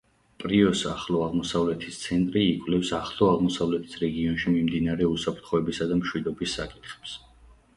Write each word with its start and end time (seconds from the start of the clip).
პრიოს 0.43 0.79
ახლო 0.91 1.19
აღმოსავლეთის 1.25 1.99
ცენტრი 2.05 2.43
იკვლევს 2.53 2.91
ახლო 2.99 3.29
აღმოსავლეთის 3.33 4.01
რეგიონში 4.05 4.55
მიმდინარე 4.55 5.11
უსაფრთხოებისა 5.11 5.89
და 5.93 5.99
მშვიდობის 6.01 6.57
საკითხებს. 6.61 7.15